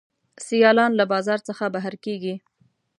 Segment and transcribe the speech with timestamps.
[0.45, 2.35] سیالان له بازار څخه بهر کیږي.